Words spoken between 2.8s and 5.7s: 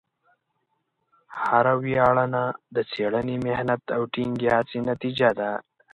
څېړنې، محنت، او ټینګې هڅې نتیجه ده.